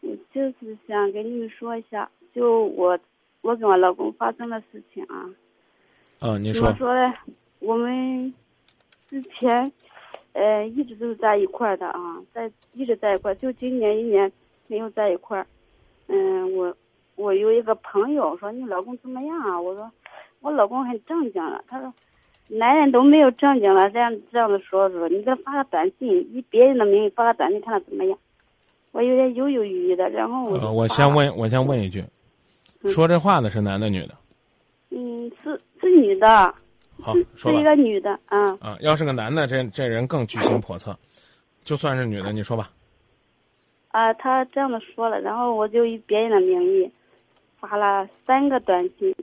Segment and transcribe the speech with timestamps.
[0.00, 2.98] 我就是想跟你们说一下，就我
[3.40, 5.30] 我跟我老公发生的事情啊。
[6.20, 6.72] 啊，你说。
[6.72, 7.14] 说呢？
[7.60, 8.32] 我们
[9.08, 9.72] 之前
[10.32, 14.30] 呃一直都是在一块儿的啊，在一直在一块，就今年一年
[14.68, 15.46] 没有在一块儿。
[16.06, 16.76] 嗯，我
[17.16, 19.60] 我有一个朋友说你老公怎么样啊？
[19.60, 19.90] 我说
[20.40, 21.64] 我老公很正经了。
[21.66, 21.92] 他说
[22.46, 28.16] 男人都没有正经了，这样这样子说说，你给他发个短信，以别人的名义发个短信，看他怎么样。
[28.92, 32.04] 我有点犹犹豫豫的，然后我呃，我，先问，我先问一句，
[32.82, 34.14] 嗯说这话的是男的女的？
[34.90, 36.54] 嗯，是是女的，
[37.00, 37.62] 好是一。
[37.62, 38.56] 个女的，啊。
[38.60, 40.96] 啊，要是个男的，这这人更居心叵测。
[41.64, 42.70] 就算是女的，你说吧。
[43.90, 46.90] 啊，他这样的说了，然后我就以别人的名义
[47.58, 49.14] 发了三个短信。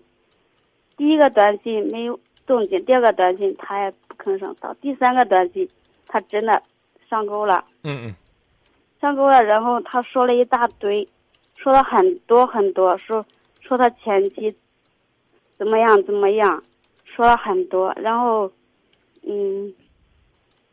[0.98, 5.68] 第一个短信没有动静，第二个短信他也不吭声，到第三个短信
[6.08, 6.62] 他真的
[7.10, 8.16] 上钩了，嗯嗯
[9.06, 11.08] 上钩了，然后他说了一大堆，
[11.56, 13.24] 说了很多很多，说
[13.62, 14.56] 说他前妻
[15.58, 16.64] 怎么样怎么样，
[17.04, 18.52] 说了很多，然后
[19.28, 19.72] 嗯，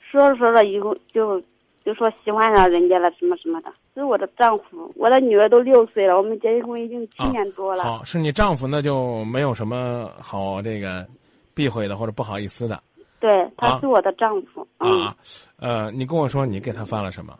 [0.00, 1.38] 说着说着以后就
[1.84, 3.70] 就说喜欢上人家了什么什么的。
[3.94, 7.84] 这是我的丈夫，我的女儿都六岁了，我们结婚已经七啊年多了。
[7.84, 11.06] 好，是你丈夫，那就没有什么好这个
[11.54, 12.82] 避讳的或者不好意思的
[13.20, 14.66] 对，他啊是我的丈夫。
[14.78, 15.14] 嗯，啊。
[15.58, 17.38] 呃，你跟我说你给他发了什么？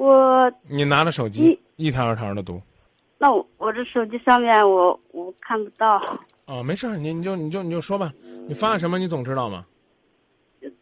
[0.00, 2.58] 我你拿着手机一条一条的读。
[3.18, 6.00] 那我我这手机上面我我看不到。
[6.46, 8.10] 哦，没事儿，你你就你就你就说吧，
[8.48, 9.66] 你发了什么你总知道吗？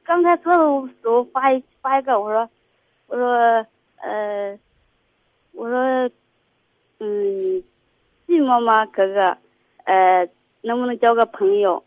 [0.05, 2.49] 刚开车的时候发一发一个，我说
[3.09, 4.57] 我说呃，
[5.51, 6.09] 我说
[7.01, 7.61] 嗯，
[8.29, 9.37] 寂寞吗，哥哥？
[9.83, 10.29] 呃，
[10.61, 11.83] 能不能交个朋友？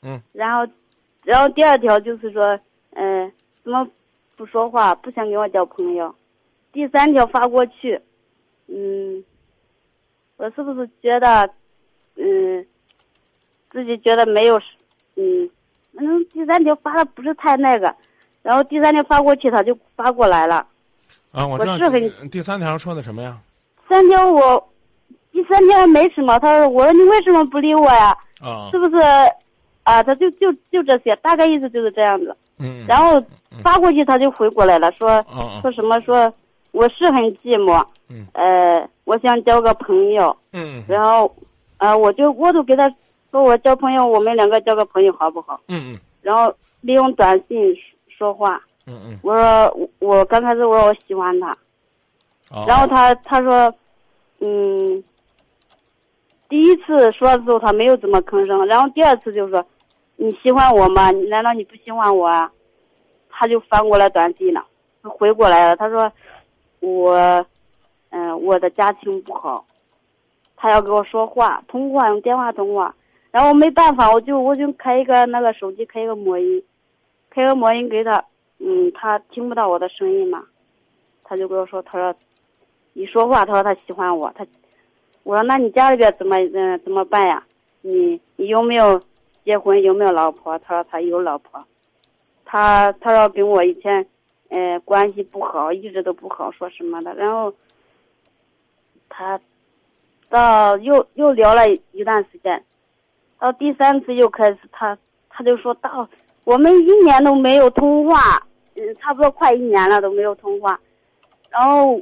[0.00, 0.18] 嗯。
[0.32, 0.72] 然后，
[1.24, 2.58] 然后第二条就是说，
[2.94, 3.30] 呃，
[3.62, 3.86] 怎么
[4.36, 6.14] 不说话，不想跟我交朋友？
[6.72, 8.00] 第三条发过去，
[8.68, 9.24] 嗯，
[10.36, 11.48] 我是不是觉得，
[12.16, 12.64] 嗯，
[13.70, 14.60] 自己觉得没有，
[15.16, 15.50] 嗯。
[15.98, 17.94] 嗯，第三条发的不是太那个，
[18.42, 20.66] 然后第三条发过去，他就发过来了。
[21.32, 23.38] 啊，我知道我是很第三条说的什么呀？
[23.88, 24.68] 三条我，
[25.32, 28.14] 第三条没什么，他说我说你为什么不理我呀？
[28.42, 29.02] 啊是，不是？
[29.86, 32.36] 啊，他就就就这些，大概意思就是这样子。
[32.58, 33.22] 嗯，然后
[33.62, 36.32] 发过去他就回过来了，说啊啊，说什么说
[36.72, 41.32] 我是很寂寞，嗯呃，我想交个朋友，嗯嗯然后，
[41.78, 42.92] 呃，我就我都给他
[43.30, 45.60] 说我交朋友，我们两个交个朋友好不好？
[45.68, 47.56] 嗯嗯然后利用短信
[48.08, 48.60] 说话。
[48.86, 51.56] 嗯嗯我说我我刚开始我说我喜欢他，
[52.50, 53.72] 嗯，然后他他说，
[54.40, 55.04] 嗯，
[56.48, 59.64] 第一次说的时候他没有怎么吭声，然后第二次就说，
[60.16, 61.10] 你喜欢我吗？
[61.28, 62.50] 难道你不喜欢我啊？
[63.30, 64.66] 他就翻过来短信了，
[65.02, 66.10] 他回过来了，他说，
[66.80, 67.14] 我，
[68.08, 69.66] 嗯、我的家庭不好，
[70.56, 72.94] 他要跟我说话，通话用电话通话，
[73.30, 76.62] 然后没办法，我就我就开一个那个手机开一个魔音，
[77.28, 78.24] 开个魔音给他，
[78.58, 80.42] 嗯，他听不到我的声音嘛，
[81.22, 82.14] 他就跟我说，他说，
[82.94, 84.46] 一说话，他说他喜欢我，他，
[85.24, 87.44] 我说那你家里边怎么嗯怎么办呀？
[87.82, 88.98] 你你有没有
[89.46, 89.80] 结婚？
[89.80, 90.58] 有没有老婆？
[90.58, 91.64] 他说他有老婆，
[92.44, 94.04] 他他说跟我以前，
[94.48, 97.54] 呃关系不好，一直都不好，说什么的，然后，
[99.08, 99.40] 他，
[100.28, 101.62] 到又又聊了
[101.92, 102.64] 一段时间，
[103.38, 104.98] 到第三次又开始他
[105.30, 106.08] 他就说到
[106.42, 110.80] 我们一年都没有通话，嗯，差不多快一年了都没有通话，
[111.50, 112.00] 然后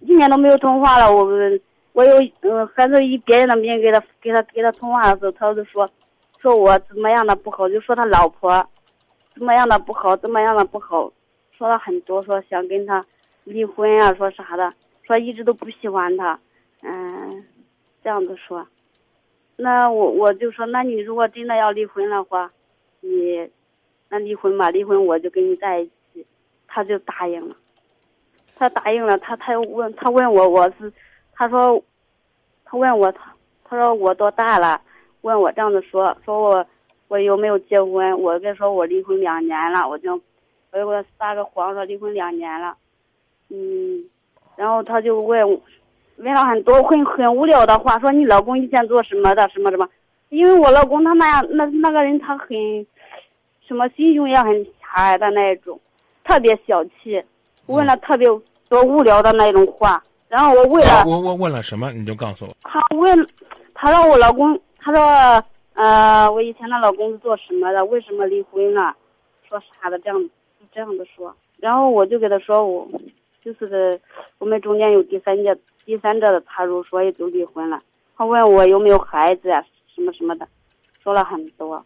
[0.00, 1.60] 一年都没有通话了，我们
[1.96, 5.88] 我有嗯，还是以别人的名义给他给他给他通话的时候，他就说
[6.38, 8.68] 说我怎么样的不好，就说他老婆
[9.34, 11.10] 怎么样的不好，怎么样的不好，
[11.56, 13.02] 说了很多，说想跟他
[13.44, 14.74] 离婚啊，说啥的，
[15.04, 16.38] 说一直都不喜欢他，
[16.82, 17.42] 嗯，
[18.04, 18.66] 这样子说。
[19.56, 22.52] 那我我就说，那你如果真的要离婚的话，
[23.00, 23.50] 你
[24.10, 26.26] 那离婚吧，离婚我就跟你在一起。
[26.68, 27.56] 他就答应了，
[28.54, 30.92] 他答应了，他他又问他问我我是，
[31.36, 31.82] 他说，
[32.64, 33.32] 他问我他
[33.64, 34.80] 他说我多大了，
[35.20, 36.66] 问我这样子说说我
[37.08, 40.14] 我有没有结婚，我跟他说我离婚两年了，我就
[40.72, 42.74] 我就给他撒个谎说离婚两年了，
[43.50, 44.04] 嗯，
[44.56, 45.60] 然后他就问
[46.16, 49.86] 问了很多很很无聊的话，说你老公以前做什么的什么什么，
[50.30, 52.48] 因为我老公他那样那那个人他很，
[53.66, 55.78] 什么心胸也很狭隘的那一种，
[56.24, 57.22] 特别小气，
[57.66, 58.26] 问了特别
[58.68, 61.04] 多无聊的那种话，然后我为了。
[61.06, 62.56] 我我问了什么，你就告诉我。
[62.62, 63.26] 他问，
[63.74, 65.44] 他让我老公，他说，
[65.74, 67.84] 呃，我以前的老公是做什么的？
[67.84, 68.94] 为什么离婚了？
[69.48, 69.98] 说啥的？
[70.00, 70.30] 这样，
[70.72, 71.34] 这样的说。
[71.58, 72.88] 然后我就给他说，我，
[73.44, 74.00] 就是的
[74.38, 77.80] 我们中间有第三者第三者的插入，所以就离婚了。
[78.16, 79.64] 他问我有没有孩子呀、
[79.94, 80.48] 什么什么的，
[81.02, 81.84] 说了很多。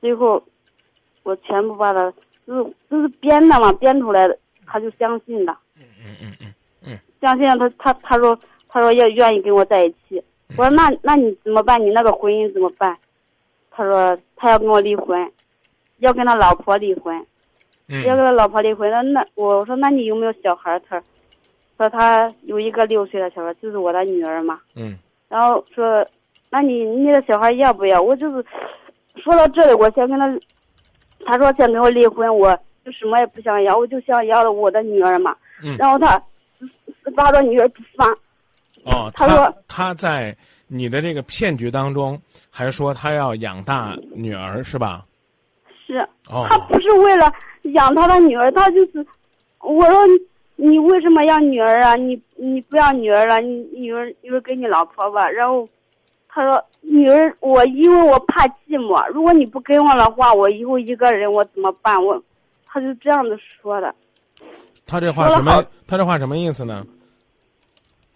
[0.00, 0.42] 最后
[1.22, 2.12] 我全部把他
[2.46, 5.58] 就是就是编的嘛，编出来的，他就相信了。
[5.76, 6.33] 嗯嗯嗯
[7.24, 8.38] 嗯相信他他他说
[8.68, 10.22] 他说要愿意跟我在一起。
[10.56, 11.80] 我说那那你怎么办？
[11.80, 12.96] 你那个婚姻怎么办？
[13.70, 15.30] 他说他要跟我离婚，
[15.98, 17.18] 要跟他老婆离婚。
[17.86, 20.80] 嗯要跟他老婆离婚，那那我说那你有没有小孩？
[20.88, 21.02] 他
[21.76, 24.58] 说他有一个六岁的小孩，就是我的女儿嘛。
[24.74, 24.96] 嗯
[25.28, 26.06] 然后说，
[26.50, 28.00] 那你你的小孩要不要？
[28.00, 28.44] 我就是
[29.16, 30.38] 说到这里，我先跟他，
[31.26, 35.36] 他说想跟我离婚，我就什么也不想要，我就想要了我的女儿嘛。
[35.62, 36.20] 嗯然后他
[37.16, 38.10] 拉着女儿不放，
[38.84, 40.36] 哦，他说他在
[40.66, 42.20] 你的这个骗局当中，
[42.50, 45.04] 还说他要养大女儿是吧？
[45.86, 45.98] 是
[46.30, 47.30] 哦他不是为了
[47.74, 49.06] 养他的女儿，他就是
[49.60, 51.94] 我说你你为什么要女儿啊？
[51.94, 55.28] 你你不要女儿了，你女儿女儿给你老婆吧。
[55.28, 55.68] 然后
[56.28, 62.02] 他说女儿我因为我怕寂寞，如果你不跟我的话，我以后一个人我怎么办？
[62.02, 62.20] 我
[62.66, 63.94] 他就这样子说的。
[64.86, 65.64] 他这话什么？
[65.86, 66.84] 他这话什么意思呢？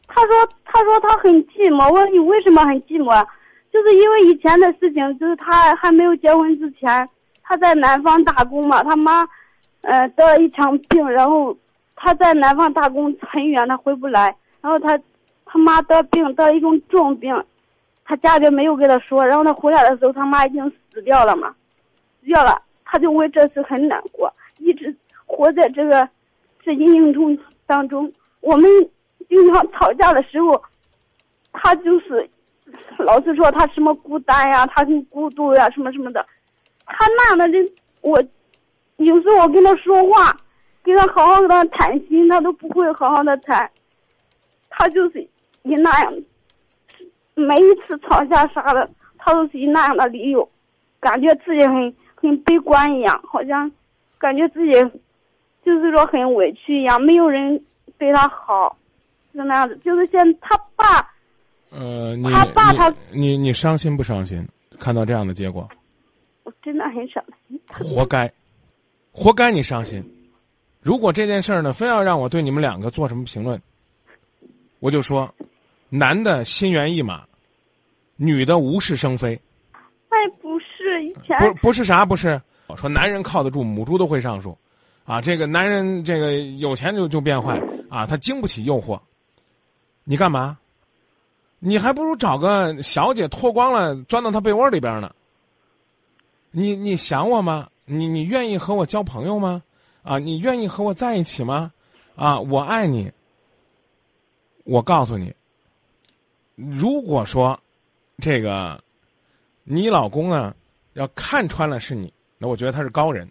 [0.06, 3.26] 他说他说他很寂寞，我说你为什么很寂寞啊？
[3.72, 7.08] 就是因为以前的事情，就是他还没有结婚之前，
[7.42, 9.28] 他在南方打工嘛，他妈，
[9.82, 11.56] 呃，得了一场病，然后
[11.94, 14.98] 他在南方打工很远，他回不来，然后他
[15.44, 17.44] 他妈得病，得了一种重病，
[18.04, 21.54] 他家里没有跟他说，然后他回来的时候，他妈已经死掉了嘛，
[22.20, 24.94] 死掉了，他就为这事很难过，一直
[25.26, 26.08] 活在这个
[26.68, 28.12] 这阴影中当中。
[28.40, 28.70] 我们
[29.26, 30.62] 经常吵架的时候，
[31.50, 32.28] 他就是
[32.98, 36.24] 老是说他什么孤单呀，他很孤独呀，什么什么的。
[36.84, 37.66] 他那样的人，
[38.02, 38.22] 我
[38.96, 40.36] 有时候我跟他说话，
[40.82, 43.70] 跟他好好的谈心，他都不会好好的谈。
[44.68, 45.26] 他就是
[45.62, 46.12] 以那样，
[47.34, 50.46] 每一次吵架啥的，他都是以那样的理由，
[51.00, 53.72] 感觉自己很很悲观一样，好像
[54.18, 54.72] 感觉自己
[55.64, 57.62] 就是说很委屈一样，没有人
[57.98, 58.76] 对他好，
[59.32, 59.78] 是那样子。
[59.84, 61.08] 就是现他爸，
[61.70, 64.46] 呃，你他爸他你你你伤心不伤心？
[64.78, 65.68] 看到这样的结果，
[66.44, 67.60] 我真的很伤心。
[67.68, 68.32] 活该，
[69.10, 70.02] 活该你伤心。
[70.80, 73.60] 如果这件事儿呢，非要让我对你们两个做什么评论，
[74.78, 75.34] 我就说，
[75.88, 77.24] 男的心猿意马，
[78.14, 79.34] 女的无事生非。
[80.10, 84.56] 哎不是以前不不是啥不是，我说男人靠得住，母猪都会上树，
[85.08, 87.58] 啊，这个男人这个有钱就就变坏
[87.88, 89.00] 啊，他经不起诱惑。
[90.04, 90.58] 你干嘛？
[91.60, 95.14] 你还不如找个小姐脱光了钻到他被窝里边呢。
[96.50, 97.70] 你你想我吗？
[97.86, 99.62] 你你愿意和我交朋友吗？
[100.02, 101.72] 啊，你愿意和我在一起吗？
[102.14, 103.10] 啊，我爱你。
[104.64, 105.34] 我告诉你，
[106.54, 107.58] 如果说
[108.18, 108.84] 这个
[109.64, 110.54] 你老公呢，
[110.92, 113.26] 要看穿了是你，那我觉得他是高人，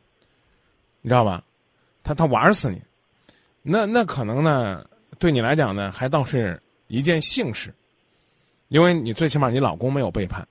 [1.02, 1.44] 你知道吧？
[2.08, 2.82] 他他玩死你，
[3.62, 4.86] 那那可能呢，
[5.20, 6.58] 对你来讲呢，还倒是
[6.88, 7.76] 一件幸事，
[8.70, 10.48] 因为你最起码你老公没有背叛，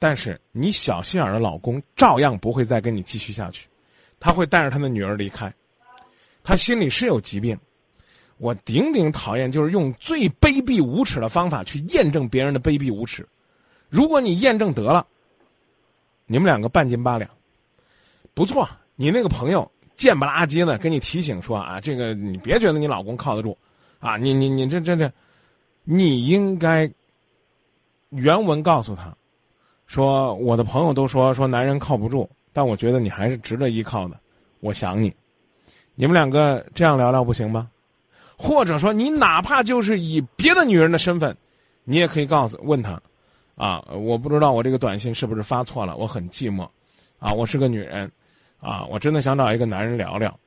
[0.00, 3.68] 但是你小心眼的老公照样不会再跟你继续下去，
[4.18, 5.54] 他会带着他的女儿离开，
[6.42, 7.56] 他心里是有疾病。
[8.38, 13.24] 我顶顶讨厌就是用最卑鄙无耻的方法去验证别人的卑鄙无耻。
[13.88, 15.06] 如果你验证得了，
[16.26, 17.30] 你们两个半斤八两，
[18.34, 18.68] 不错。
[18.96, 23.54] 你那个朋友贱不拉几的跟你提醒说啊，这个你别觉得你老公靠得住，
[23.98, 25.12] 啊，你你你这这这，
[25.84, 26.90] 你应该
[28.08, 29.14] 原文告诉他，
[29.86, 34.18] 说我的朋友都说说男人靠不住，但我觉得你还是值得依靠的，
[34.60, 35.12] 我想你。
[35.94, 37.68] 你们两个这样聊聊不行吗？
[38.36, 41.36] 或者说，你哪怕就是以别的女人的身份，
[41.82, 43.02] 你也可以告诉问他，
[43.56, 46.68] 啊，我不知道我这个短信是不是发错了，我很寂寞，
[47.18, 48.08] 啊，我是个女人，
[48.60, 50.38] 啊，我真的想找一个男人聊聊。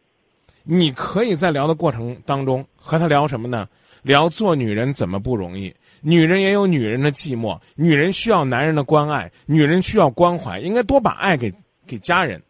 [0.63, 3.67] 你可以在聊的过程当中和他聊什么呢？
[4.03, 11.53] 聊做女人怎么不容易，女人也有女人的寂寞，女人需要男人的关爱，女人需要关怀，应该多把爱给
[11.85, 12.41] 给家人。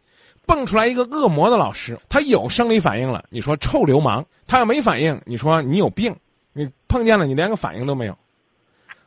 [0.44, 6.14] 蹦出来一个恶魔的老师，他有生理反应了，你说臭流氓；他要没反应，你说你有病。
[6.54, 8.18] 你碰见了，你连个反应都没有。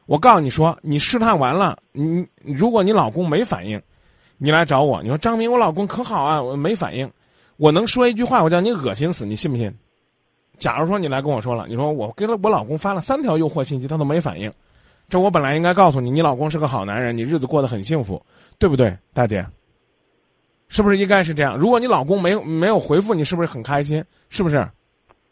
[0.08, 3.80] 我告诉你说，你试探完了，你如果你老公没反应，
[4.38, 7.10] 你来找我，你说张明，我老公可好啊，我没反应，
[7.58, 9.74] 我能说一句话，我叫你恶心死，你信不信？
[10.58, 14.52] 假如说你来跟我说了，你说我给了我老公发了三条诱惑信息，他都没反应，
[15.10, 18.22] 这我本来应该告诉你，你老公是个好男人，你日子过得很幸福，
[18.58, 19.46] 对不对，大姐？
[20.68, 21.58] 是不是应该是这样？
[21.58, 24.04] 如果你老公没有没有回复你，是不是很开心？
[24.30, 24.68] 是不是？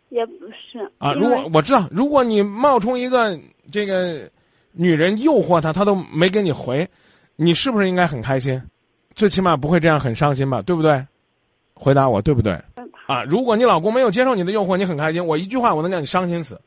[0.09, 1.11] 也不是啊。
[1.13, 3.37] 如果我知道，如果你冒充一个
[3.71, 4.29] 这个
[4.71, 6.87] 女人诱惑他，他都没给你回，
[7.35, 8.61] 你是不是应该很开心？
[9.15, 10.61] 最起码不会这样很伤心吧？
[10.61, 11.05] 对不对？
[11.73, 12.53] 回答我对不对？
[13.07, 16.59] 啊，如果你老公没有接受你的诱惑，你很开心，我一句话我能让你伤心死。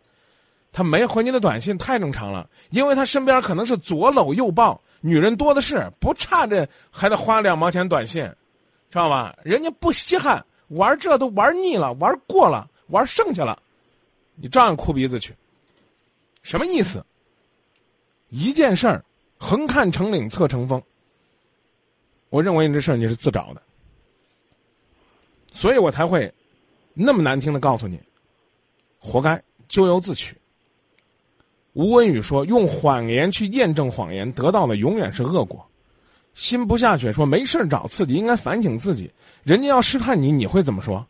[0.72, 8.22] 他没回你的短信太正常了，因为他身边可能是左搂右抱，女人多的是，不差这还得花两毛钱短信，
[8.90, 9.34] 知道吧？
[9.42, 13.58] 人家不稀罕，玩这都玩腻了，玩过了，玩剩下了，
[14.34, 15.34] 你照样哭鼻子去。
[16.42, 17.02] 什么意思？
[18.28, 19.02] 一件事儿，
[19.38, 20.82] 横看成岭侧成峰。
[22.28, 23.62] 我认为你这事儿你是自找的，
[25.52, 26.32] 所以我才会
[26.92, 27.98] 那么难听的告诉你，
[28.98, 30.36] 活该，咎由自取。
[31.72, 35.64] 吴文宇说：“用谎言去验证谎言，得到的永远是恶果。”
[36.34, 39.10] 心不下雪说：“没事找刺激，应该反省自己。
[39.42, 41.06] 人家要试探你，你会怎么说？”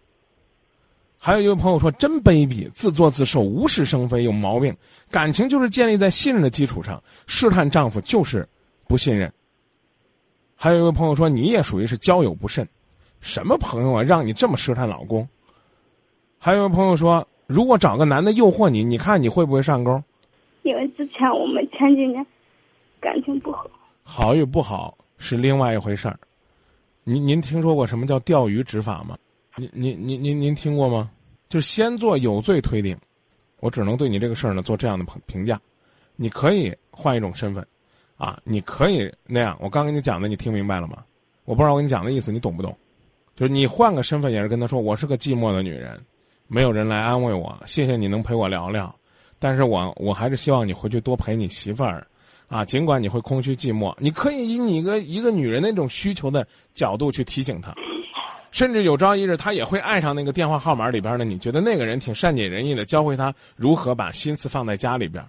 [1.18, 4.76] 还有一位朋友说：“真卑鄙，自作自受，无事生非，有毛病。
[5.08, 8.48] 感情就是建立在信任的基础上，试探丈夫就是
[8.86, 9.32] 不信任。”
[10.56, 12.66] 还有一位朋友说：“你也属于是交友不慎，
[13.20, 15.28] 什么朋友啊，让你这么试探老公？”
[16.38, 20.02] 还有一位朋友说：“如果找个男的诱惑你，你看你会不会上钩？”
[20.64, 22.26] 因为之前我们前几年
[23.00, 23.68] 感情不好，
[24.02, 26.18] 好与不好是另外一回事儿。
[27.04, 29.16] 您您听说过什么叫钓鱼执法吗？
[29.56, 31.10] 您您您您您听过吗？
[31.48, 32.96] 就是先做有罪推定，
[33.60, 35.60] 我只能对你这个事儿呢做这样的评评价。
[36.16, 37.64] 你可以换一种身份，
[38.16, 39.56] 啊，你可以那样。
[39.60, 41.04] 我刚跟你讲的，你听明白了吗？
[41.44, 42.76] 我不知道我跟你讲的意思，你懂不懂？
[43.36, 46.00] 就是你换个身份，也是跟他说，我是个寂寞的女人，
[46.48, 48.94] 没有人来安慰我，谢谢你能陪我聊聊。
[49.38, 52.06] 但是我我还是希望你回去多陪你媳妇儿，
[52.48, 57.74] 啊，尽管你会空虚寂寞，你可以以你一个一个女人那种需求的角度去提醒她，
[58.50, 65.22] 甚至有朝一日她也会爱上那个电话号码里边的你，觉得那个人挺善解人意的，教会她如何把心思放在家里边，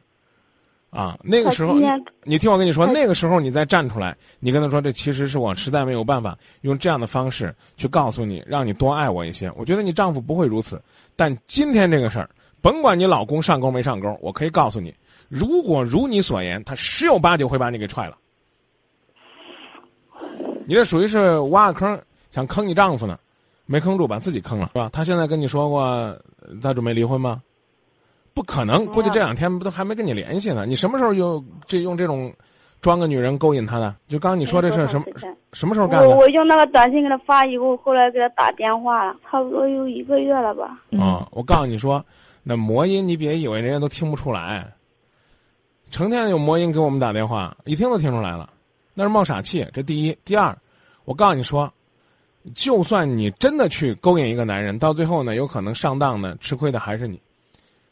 [0.90, 1.76] 啊，那个时候
[2.24, 9.52] 你听我跟你说，那个时候你再站出来，你跟他说，这其实是我实在没有办法用这样的方式去告诉你，让你多爱我一些。
[9.56, 10.82] 我觉得你丈夫不会如此，
[11.16, 12.30] 但今天这个事儿。
[12.60, 14.94] 甭管你老公上钩没上钩，我可以告诉你，
[15.30, 18.18] 如果如你所言，他十有八九会把你给踹了。
[20.66, 22.02] 你这属于是挖个坑，
[22.32, 23.18] 想坑你丈夫呢，
[23.68, 24.90] 没坑住，把自己坑了，是吧？
[24.92, 26.20] 他现在跟你说过
[26.62, 27.44] 他准备离婚吗？
[28.38, 30.64] 不可能，估计这两天不都还没跟你联系呢。
[30.64, 32.32] 你什么时候用这用这种
[32.82, 33.96] 装个女人勾引他的？
[34.08, 35.08] 就刚刚你说这事儿什么
[35.54, 36.08] 什么时候干的？
[36.08, 40.80] 我我用那个短信给他发以后，后来给他打电话了，差不多有一个月了吧。
[41.00, 42.06] 啊、我告诉你说，
[42.44, 44.72] 那魔音你别以为人家都听不出来，
[45.90, 48.48] 成天有魔音给我们打电话，一听都听出来了，
[48.94, 49.68] 那是冒傻气。
[49.74, 50.56] 这第一，第二，
[51.06, 51.74] 我告诉你说，
[52.54, 57.20] 就算你真的去勾引一个男人，到最后呢，有可能上当的，吃亏的还是你。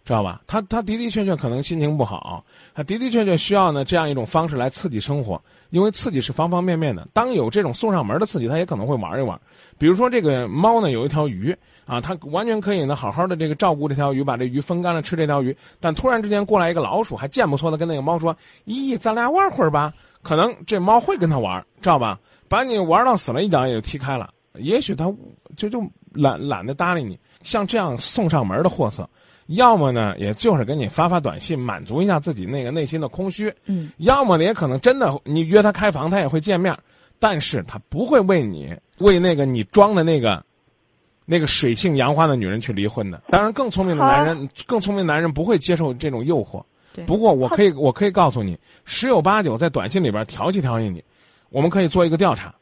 [0.06, 0.40] 知道吧？
[0.46, 2.46] 他他的的确确可能心情不好，
[2.76, 7.08] 他的的确确需要呢这样一种方式来刺激生活，因为刺激是方方面面的。
[7.12, 9.40] 当有这种送上门的刺激，他也可能会玩一玩。
[9.80, 11.58] 比如说这个猫呢有一条鱼
[11.88, 15.58] 啊，它完全可以呢好好的这个照顾这条鱼，把这鱼风干了吃这条鱼。
[15.80, 18.36] 但突然之间过来一个老鼠，还贱不错的跟那个猫说
[18.66, 22.20] ：“咦，咱俩玩会儿吧。”可能这猫会跟他玩，知道吧？
[22.48, 24.32] 把你玩到死了，一脚也就踢开了。
[24.54, 25.06] 也许他
[25.58, 25.84] 就就
[26.14, 27.20] 懒懒得搭理你。
[27.42, 29.08] 像这样送上门的货色。
[29.48, 33.54] 要么呢，也就是给你发发短信，满足一下自己那个内心的空虚。
[33.66, 36.76] 嗯，要么呢，也可能真的你约他开房，他也会见面，
[37.20, 40.44] 但是他不会为你为那个你装的那个
[41.26, 43.22] 那个水性杨花的女人去离婚的。
[43.30, 46.64] 当然，更聪明的男人，更聪明的男人不会接受这种诱惑。
[46.96, 51.04] 对不过我可以，我可以告诉你，十有八九在短信里边调戏调戏你。
[51.50, 52.56] 我们可以做一个调查，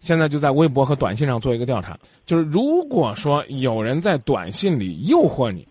[0.00, 5.66] 现在就在微博和短信上做一个调查，就是如果说有人在短信里诱惑你。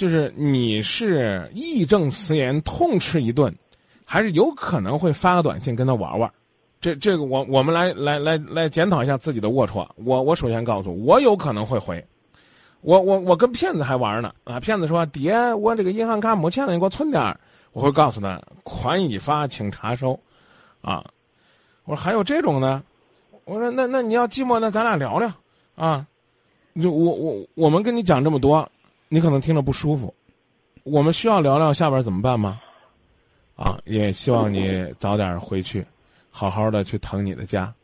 [0.00, 3.54] 就是你是义正辞严痛斥一顿，
[4.02, 6.32] 还是有可能会发个短信跟他玩玩？
[6.80, 9.86] 这这个我我们来来来来检讨一下自己的龌龊。
[9.96, 12.02] 我我首先告诉我有可能会回，
[12.80, 14.58] 我我我跟骗子还玩呢啊！
[14.58, 17.38] 骗子说爹，我这个银行卡没钱了，你给我存点儿。
[17.72, 20.18] 我会告诉他款已发，请查收，
[20.80, 21.04] 啊！
[21.84, 22.82] 我说还有这种呢，
[23.44, 25.30] 我说那那你要寂寞，那咱俩聊聊
[25.74, 26.06] 啊！
[26.80, 28.66] 就我我我们跟你讲这么多。
[29.12, 30.14] 你可能听着不舒服，
[30.84, 32.60] 我们需要聊聊下边怎么办吗？
[33.56, 35.84] 啊，也希望你早点回去，
[36.30, 37.74] 好好的去疼你的家。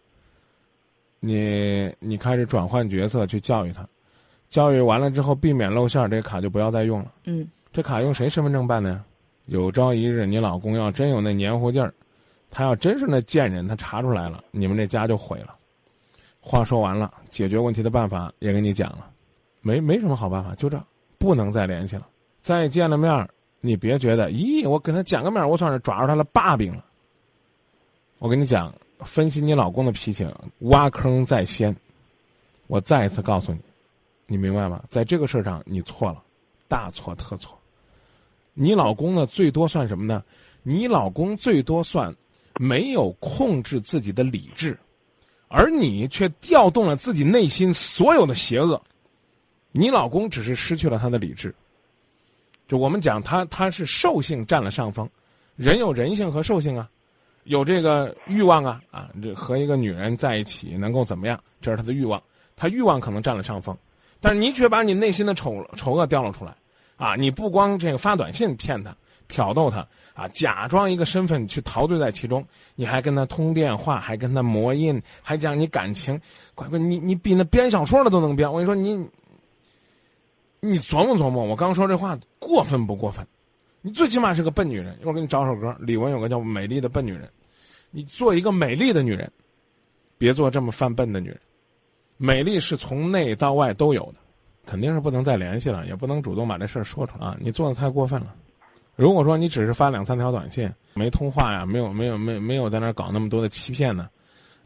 [1.18, 3.85] 你你开始转换角色去教育他，
[4.49, 7.12] 教育完了之后避免露馅儿，这个卡就不要再用了。
[7.25, 9.04] 嗯，这卡用谁身份证办的呀？
[9.47, 11.92] 有朝一日你老公要真有那黏糊劲儿，
[12.52, 15.56] 他要真是那贱人，他查出来了，你们这家就毁了。
[16.40, 19.11] 话说完了，解决问题的办法也给你讲了。
[19.61, 20.80] 没没什么好办法，就这，
[21.19, 22.07] 不能再联系了。
[22.41, 23.29] 再见了面儿，
[23.61, 26.85] 你别觉得，咦，我跟他见个面，我算是抓住他的把柄了。
[28.19, 30.27] 我跟你讲，分析你老公的脾气，
[30.61, 31.75] 挖坑在先。
[32.69, 33.59] 我再一次告诉你，
[34.27, 34.83] 你明白吗？
[34.89, 36.23] 在这个事儿上，你错了，
[36.67, 37.59] 大错特错。
[38.55, 40.25] 你老公呢，最多算什么呢？
[40.63, 42.15] 你老公最多算
[42.59, 44.79] 没有控制自己的理智，
[45.49, 48.81] 而你却调动了自己内心所有的邪恶。
[49.76, 51.54] 你老公只是失去了他的理智。
[52.66, 55.09] 就我们讲，他他是兽性占了上风，
[55.54, 56.88] 人有人性和兽性啊。
[57.45, 61.40] 有这个欲望啊啊，这和一个女人在一起能够怎么样？
[61.61, 62.21] 这是他的欲望，
[62.56, 63.76] 他欲望可能占了上风，
[64.21, 66.52] 但是你却把你内心的丑丑恶掉了出来，
[66.97, 67.14] 啊！
[67.14, 68.92] 你不光这个发短信骗他、
[69.28, 76.21] 挑逗他啊，假装一个身份去陶醉在其中，你还跟他通电话，还跟他磨印，还讲你感情，
[76.56, 78.52] 乖乖，你你比那编小说的都能编。
[78.52, 79.09] 我跟你说，你
[80.61, 83.27] 你琢磨琢磨，我刚说这话过分不过分？
[83.83, 85.77] 你最起码是个笨女人，一会儿给你找首歌。
[85.79, 87.23] 李玟有个叫《美丽的笨女人》，
[87.91, 89.31] 你做一个美丽的女人，
[90.19, 91.39] 别做这么犯笨的女人。
[92.17, 94.15] 美丽是从内到外都有的，
[94.65, 97.37] 肯定是不能再联系了，也不能主动把这事儿说出来啊！
[97.39, 98.35] 你做的太过分了。
[98.97, 104.09] 如果说你只是发两三条短信，没通话呀，没有没有没没有在那搞那么多的欺骗呢，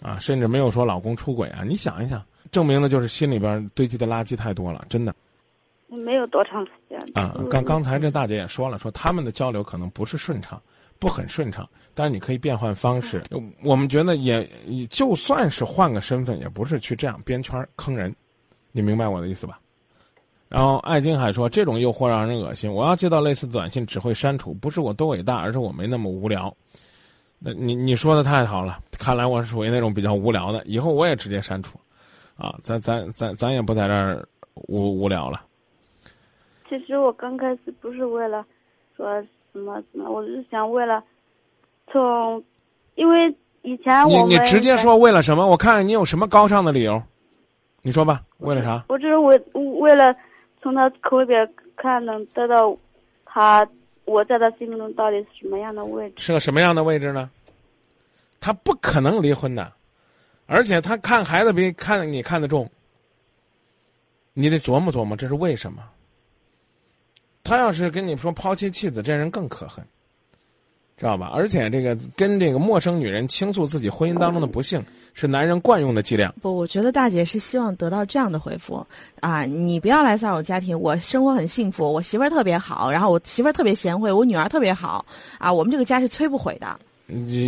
[0.00, 5.14] 啊，甚至没有说老公出轨啊，你想一想，证明的就是心里边堆积的垃圾太多了，真的。
[5.90, 7.34] 没有多长时间啊！
[7.50, 10.60] 刚刚才这大姐也说了，说他们的交流可能不是顺畅，
[10.98, 11.68] 不很顺畅。
[11.94, 13.22] 但是你可以变换方式。
[13.64, 14.48] 我们觉得也，
[14.88, 18.14] 就算是换个身份，也不是去这样编圈坑人。
[18.72, 19.58] 你明白我的意思吧？
[20.48, 22.72] 然后艾金海说，这种诱惑让人恶心。
[22.72, 24.54] 我要接到类似的短信，只会删除。
[24.54, 26.56] 不是我多伟大，而是我没那么无聊。
[27.38, 30.62] 那你你说的太好了，看来我是属于那种比较无聊的。
[30.66, 31.78] 以后我也直接删除，
[32.36, 35.40] 啊，咱咱咱咱也不在这儿无无聊了。
[36.70, 38.46] 其实我刚开始不是为了
[38.96, 39.20] 说
[39.52, 41.02] 什么什么，我是想为了
[41.90, 42.40] 从，
[42.94, 45.48] 因为以前我你你直接说为了什么？
[45.48, 47.02] 我看看你有什么高尚的理由，
[47.82, 48.84] 你说吧，为了啥？
[48.88, 49.36] 我就是为
[49.80, 50.14] 为了
[50.62, 52.76] 从他口里边看能得到
[53.24, 53.68] 他
[54.04, 56.16] 我在他心目中到底是什么样的位置？
[56.18, 57.28] 是个什么样的位置呢？
[58.38, 59.72] 他不可能离婚的，
[60.46, 62.70] 而且他看孩子比看你看得重，
[64.34, 65.82] 你得琢磨琢磨这是为什么。
[67.42, 69.84] 他要是跟你说抛妻弃子，这人更可恨，
[70.96, 71.30] 知道吧？
[71.34, 74.82] 而且这个跟这个陌生女人倾诉自己婚姻当中的不幸，
[75.14, 76.32] 是男人惯用的伎俩。
[76.42, 78.86] 不，我觉得大姐是希望得到这样的回复
[79.20, 79.44] 啊！
[79.44, 85.04] 你不要来骚扰家庭，我生活很幸福，我媳妇儿特别好，然后我媳妇儿特别贤惠，我女儿特别好
[85.38, 85.52] 啊！
[85.52, 86.78] 我们这个家是摧不毁的。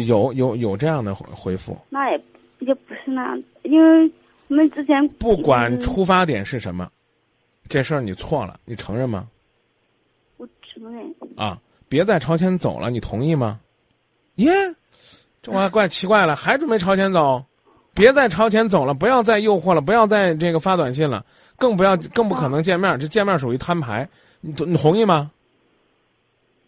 [0.06, 1.76] 有有有这样的回回复？
[1.88, 2.20] 那也
[2.60, 4.10] 也不是那样，因为
[4.48, 6.90] 我们之前不管出发点是什么，
[7.68, 9.28] 这事儿你错了，你承认吗？
[11.36, 11.58] 啊！
[11.88, 13.60] 别再朝前走了，你同意吗？
[14.36, 14.50] 耶，
[15.42, 17.44] 这我还怪奇怪了，还准备朝前走？
[17.92, 21.24] 别再朝前走了，不要再诱惑了，不要再这个发短信了，
[21.56, 22.98] 更不要，更不可能见面。
[22.98, 24.08] 这见面属于摊牌，
[24.40, 25.30] 你你同意吗？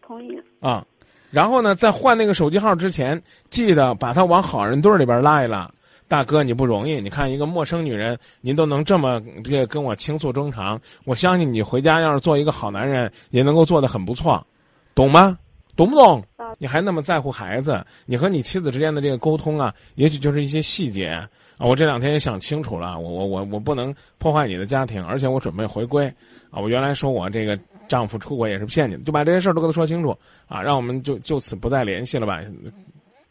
[0.01, 0.39] 同意。
[0.59, 0.85] 啊，
[1.31, 5.71] 然后呢，在换那个手机号之前，记得把他往好人堆里边拉一拉。
[6.07, 7.01] 大哥，你不容易。
[7.01, 14.45] 你看一个陌生女人，您都能这么这个跟我倾诉衷肠，我相信你回家要是做一个好男人，也能够做得很不错，
[14.93, 15.37] 懂吗？
[15.75, 16.23] 懂不懂？
[16.57, 17.85] 你还那么在乎孩子？
[18.05, 21.27] 你和你妻子之间的这个沟通啊，也许就是一些细节啊。
[21.57, 26.07] 我这两天也想清楚了，我我我我不能破坏你的家庭，而且我准备回归
[26.49, 26.61] 啊。
[26.61, 32.41] 我原来说我这个丈夫出轨也是骗你的，就把这些事儿都跟他说清楚啊，让我们就就此不再联系了吧。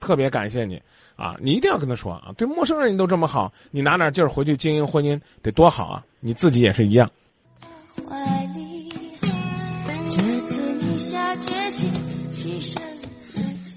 [0.01, 0.83] 特别感谢你。
[1.17, 2.33] 啊，你一定要跟他说啊！
[2.37, 6.05] 对陌生人你都这么好，你拿点劲儿回去经营婚姻得多好啊！
[6.21, 7.11] 你自己也是一样。
[10.11, 11.91] 这次你下决心
[12.31, 12.81] 牺牲
[13.19, 13.33] 自
[13.65, 13.77] 己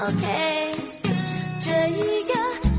[0.00, 0.72] ，OK，
[1.60, 2.69] 这一个。